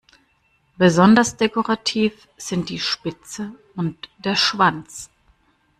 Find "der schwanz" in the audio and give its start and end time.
4.17-5.11